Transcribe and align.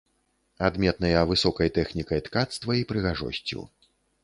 Адметныя 0.67 1.19
высокай 1.33 1.69
тэхнікай 1.77 2.25
ткацтва 2.29 2.81
і 2.83 2.91
прыгажосцю. 2.95 3.65